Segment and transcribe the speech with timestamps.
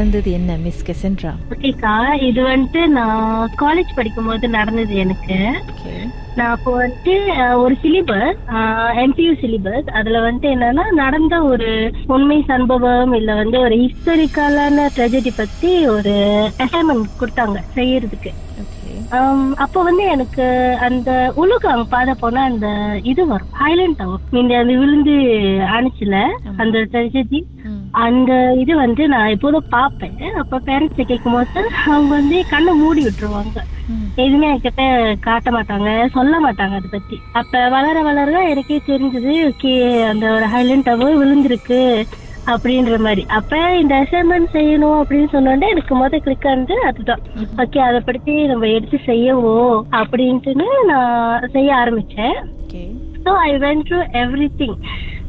[0.00, 1.94] நடந்தது என்ன miss Cassandra ஓகேக்கா
[2.28, 3.24] இது வந்துட்டு நான்
[3.62, 5.36] காலேஜ் படிக்கும் போது நடந்தது எனக்கு.
[6.36, 7.14] நான் அப்போ வந்துட்டு
[7.62, 8.38] ஒரு சிலிபஸ்
[9.02, 11.68] எம்பியூ சிலிபஸ் அதுல வந்துட்டு என்னன்னா நடந்த ஒரு
[12.14, 16.14] உண்மை சம்பவம் இல்ல வந்து ஒரு ஹிஸ்டாரிக்கலான ட்ரெஜடி பத்தி ஒரு
[16.64, 18.32] அசைன்மெண்ட் கொடுத்தாங்க செய்யறதுக்கு.
[19.64, 20.44] அப்போ வந்து எனக்கு
[20.86, 22.66] அந்த உலுகாங் பாத போனா அந்த
[23.12, 25.14] இது வரும் ஹைலண்ட் டவர் மீன் அந்த விழுந்து
[25.76, 26.16] அணைச்சுல
[26.56, 27.40] அந்த ட்ரெஜடி
[28.06, 30.18] அந்த இது வந்து நான் எப்போதும் பார்ப்பேன்.
[30.40, 31.62] அப்ப பேரண்ட்ஸ் கேட்கும் போது
[31.92, 33.58] அவங்க வந்து கண்ணை மூடி விட்டுருவாங்க.
[34.22, 34.84] எதுவுமே என்கிட்ட
[35.26, 37.16] காட்ட மாட்டாங்க சொல்ல மாட்டாங்க அதை பத்தி.
[37.40, 39.74] அப்ப வளர வளர எனக்கே தெரிஞ்சது ஓகே
[40.12, 41.80] அந்த ஒரு ஹைலண்ட் டவர் விழுந்திருக்கு
[42.52, 43.22] அப்படின்ற மாதிரி.
[43.38, 47.24] அப்ப இந்த அசைன்மெண்ட் செய்யணும் அப்படின்னு சொன்னோடனே எனக்கு முத கிளிக் ஆனது அதுதான்.
[47.64, 52.38] ஓகே அதை பத்தி நம்ம எடுத்து செய்யவும் அப்படின்ட்டுன்னு நான் செய்ய ஆரம்பிச்சேன்.
[53.24, 54.00] So I went through
[54.60, 54.78] everything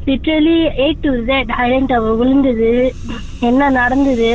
[0.06, 2.70] literally A to Z Highland Tower விழுந்தது.
[3.40, 4.32] என்ன நடந்தது?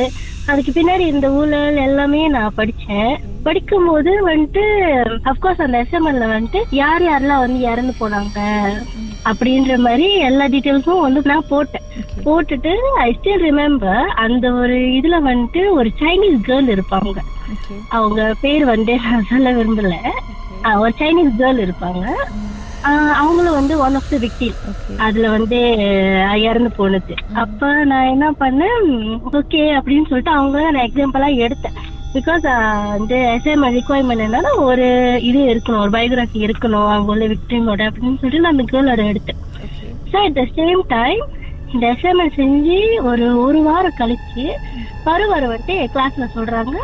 [0.50, 3.12] அதுக்கு பின்னாடி இந்த ஊழல் எல்லாமே நான் படிச்சேன்.
[3.46, 4.62] படிக்கும்போது வந்துட்டு
[5.30, 8.38] அஃப்கோர்ஸ் அந்த எஸ்எம்எல்ல வந்துட்டு யார் யாரெல்லாம் வந்து இறந்து போனாங்க
[9.30, 11.86] அப்படின்ற மாதிரி எல்லா டீட்டெயில்ஸும் வந்து நான் போட்டேன்.
[12.26, 12.72] போட்டுட்டு
[13.06, 17.18] ஐ ஸ்டில் ரிமெம்பர் அந்த ஒரு இதுல வந்துட்டு ஒரு சைனீஸ் கேர்ள் இருப்பாங்க.
[17.98, 19.94] அவங்க பேர் வந்து நான் சொல்ல விரும்பல.
[20.82, 22.06] ஒரு சைனீஸ் கேர்ள் இருப்பாங்க.
[23.20, 24.56] அவங்களும் வந்து ஒன் ஆஃப் த விக்டிம்
[25.06, 25.58] அதுல வந்து
[26.48, 27.14] இறந்து போனது.
[27.42, 28.88] அப்ப நான் என்ன பண்ணேன்
[29.38, 31.78] ஓகே அப்படின்னு சொல்லிட்டு அவங்க நான் எக்ஸாம்பிளா எடுத்தேன்.
[32.16, 32.44] பிகாஸ்
[32.96, 34.86] வந்து அசைன்மெண்ட் ரிக்குவயர்மெண்ட் என்னன்னா ஒரு
[35.30, 39.42] இது இருக்கணும் ஒரு பயோகிராஃபி இருக்கணும் அவங்க உள்ள விக்டிமோட அப்படின்னு சொல்லிட்டு நான் அந்த கேர்ளோட எடுத்தேன்.
[40.12, 41.24] So at the same time
[41.74, 42.78] இந்த அசைன்மெண்ட் செஞ்சு
[43.10, 44.44] ஒரு ஒரு வாரம் கழிச்சு
[45.06, 46.76] பருவர வந்துட்டு கிளாஸ்ல சொல்றாங்க.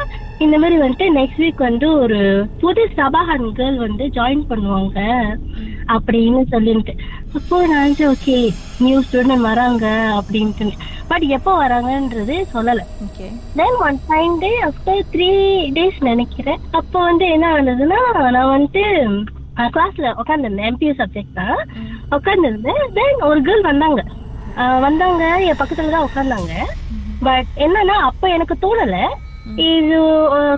[0.44, 2.18] இந்த மாதிரி வந்துட்டு நெக்ஸ்ட் வீக் வந்து ஒரு
[2.62, 4.98] புது சபாஹன் கேர்ள் வந்து ஜாயின் பண்ணுவாங்க.
[5.94, 6.92] அப்படின்னு சொல்லிட்டு.
[7.38, 8.36] அப்போ நான் ஓகே
[8.84, 9.86] நியூ ஸ்டூடெண்ட் வராங்க
[10.18, 10.66] அப்படின்ட்டு.
[11.10, 12.84] பட் எப்போ வராங்கன்றது சொல்லலை.
[13.06, 13.26] Okay
[13.60, 15.30] then one fine day after three
[15.78, 18.00] days நினைக்கிறேன் அப்போ வந்து என்ன ஆனதுன்னா
[18.36, 18.84] நான் வந்துட்டு
[19.74, 21.58] கிளாஸ்ல உட்காந்துருந்தேன் எம்பியூ சப்ஜெக்ட் தான்.
[22.16, 24.02] உட்காந்துருந்தேன் தென் ஒரு கேர்ள் வந்தாங்க.
[24.86, 26.54] வந்தாங்க என் பக்கத்துல தான் உட்காந்தாங்க
[27.28, 28.96] பட் என்னன்னா அப்ப எனக்கு தோணல.
[29.70, 29.98] இது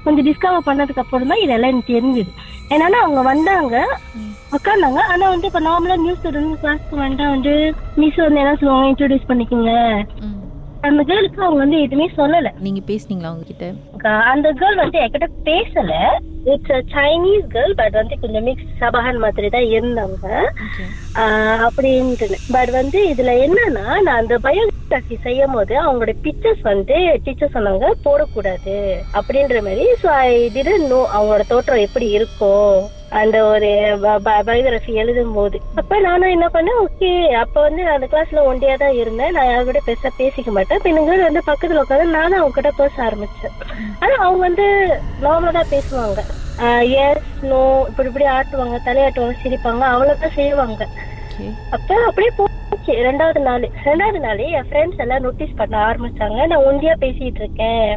[0.04, 2.30] கொஞ்சம் டிஸ்கவர் பண்ணதுக்கு அப்புறம் தான் இதெல்லாம் எனக்கு தெரிஞ்சுது.
[2.74, 3.76] என்னன்னா அவங்க வந்தாங்க
[4.56, 6.24] உட்காந்தாங்க ஆனா வந்து இப்ப நார்மலா நியூஸ்
[6.62, 7.54] கிளாஸ்க்கு வந்துட்டா வந்து
[8.02, 9.72] மிஸ் வந்து என்ன சொல்லுவாங்க இன்ட்ரோடியூஸ் பண்ணிக்கோங்க.
[10.86, 12.48] அந்த கேர்ளுக்கு அவங்க வந்து எதுவுமே சொல்லல.
[12.66, 13.66] நீங்க பேசுனீங்களா அவங்க கிட்ட
[14.32, 15.92] அந்த கேர்ள் வந்து என்கிட்ட பேசல.
[16.52, 20.26] It's a Chinese girl but வந்து கொஞ்சம் மிக்ஸ் சபஹான் மாதிரி தான் இருந்தாங்க
[21.66, 22.38] அப்படின்ட்டு.
[22.56, 24.36] பட் வந்து இதுல என்னன்னா நான் அந்த
[24.90, 28.74] பயோகிராஃபி செய்யும் போது அவங்களோட பிக்சர்ஸ் வந்து டீச்சர் சொன்னாங்க போடக்கூடாது.
[29.18, 29.84] அப்படின்ற மாதிரி.
[30.02, 32.76] ஸோ ஐ டிடன்ட் நோ அவங்களோட தோற்றம் எப்படி இருக்கும்
[33.20, 33.70] அந்த ஒரு
[34.28, 37.10] பயோகிராஃபி எழுதும் போது அப்ப நானும் என்ன பண்ணேன் ஓகே
[37.42, 39.34] அப்ப வந்து அந்த கிளாஸ்ல ஒண்டியா தான் இருந்தேன்.
[39.36, 40.82] நான் யார் கூட பேச பேசிக்க மாட்டேன்.
[41.08, 43.56] girl வந்து பக்கத்துல உட்காந்து நானும் அவங்க கிட்ட பேச ஆரம்பிச்சேன்.
[44.02, 44.66] ஆனா அவங்க வந்து
[45.24, 46.22] நார்மலா தான் பேசுவாங்க.
[47.06, 50.82] எஸ் நோ இப்படி இப்படி ஆட்டுவாங்க தலையாட்டுவாங்க சிரிப்பாங்க அவ்வளவுதான் செய்வாங்க.
[51.76, 52.30] அப்ப அப்படியே
[52.76, 56.38] போச்சு ரெண்டாவது நாள் ரெண்டாவது நாள் என் ஃப்ரெண்ட்ஸ் எல்லாம் நோட்டீஸ் பண்ண ஆரம்பிச்சாங்க.
[56.46, 57.88] நான் ஒண்டியா பேசிட்டு இருக்கேன்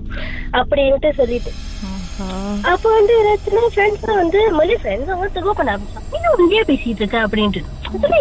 [0.59, 1.51] அப்படின்ட்டு சொல்லிட்டு.
[2.71, 6.07] அப்ப வந்து ஏதாச்சுன்னா ஃப்ரெண்ட்ஸ் வந்து மொழி ஃப்ரெண்ட்ஸ் அவங்க சுகோ பண்ண ஆரம்பிச்சாங்க.
[6.13, 7.19] நீங்க ஒண்டியா பேசிட்டு இருக்க?
[7.27, 7.61] அப்படின்ட்டு.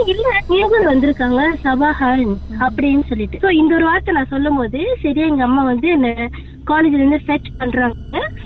[0.06, 0.26] இல்ல.
[0.48, 1.40] நியூபர் வந்திருக்காங்க?
[1.64, 2.34] சபாஹான்
[2.66, 3.40] அப்படின்னு சொல்லிட்டு.
[3.42, 6.28] சோ இந்த ஒரு வார்த்தை நான் சொல்லும் போது சரியா எங்க அம்மா வந்து என்ன
[6.70, 7.94] காலேஜ்ல இருந்து ஃபெச் பண்றாங்க.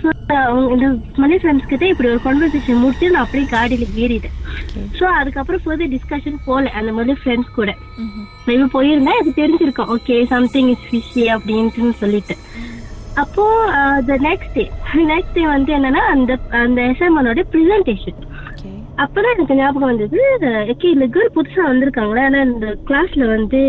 [0.03, 0.87] So, அவங்க இந்த
[1.21, 4.35] மொழி ஃப்ரெண்ட்ஸ் கிட்ட இப்படி ஒரு கான்வர்சேஷன் முடிச்சு நான் அப்படியே காடியில ஏறிட்டேன்.
[4.97, 7.71] சோ அதுக்கப்புறம் ஃபர்தர் டிஸ்கஷன் போல அந்த மாதிரி ஃப்ரெண்ட்ஸ் கூட.
[8.47, 9.91] மேபி போயிருந்தேன் அது தெரிஞ்சிருக்கும்.
[9.95, 12.35] ஓகே சம்திங் இஸ் ஃபிஷி அப்படின்ட்டு சொல்லிட்டு.
[13.23, 13.45] அப்போ
[14.09, 14.65] the next day
[15.13, 18.21] next day வந்து என்னன்னா அந்த அந்த எஸ்எம்எனோட ப்ரெசன்டேஷன்
[19.03, 20.17] அப்பதான் எனக்கு ஞாபகம் வந்தது
[20.71, 22.25] ஓகே இந்த கேர்ள் புதுசா வந்திருக்காங்களே?
[22.29, 23.61] ஆனா இந்த கிளாஸ்ல வந்து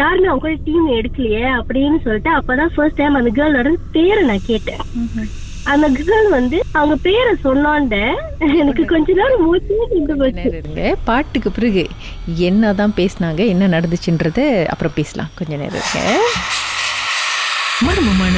[0.00, 4.82] யாருமே அவங்க டீம் எடுக்கலையே அப்படின்னு சொல்லிட்டு அப்பதான் ஃபர்ஸ்ட் டைம் அந்த கேர்ளோட பேரை நான் கேட்டேன்.
[5.64, 8.14] அந்த கேர்ள் வந்து அவங்க பேரை சொன்னாண்ட
[8.58, 11.86] எனக்கு கொஞ்ச நேரம் மூச்சு பாட்டுக்கு பிறகு
[12.36, 15.30] என்னதான் பேசினாங்க என்ன நடந்துச்சுன்றத அப்புறம் பேசலாம்.
[15.34, 15.80] கொஞ்ச நேரம்
[17.86, 18.23] மர்மமான